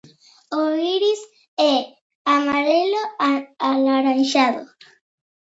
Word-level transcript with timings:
El 0.49 0.79
iris 0.79 1.19
es 1.57 1.85
amarillo-anaranjado. 2.25 4.67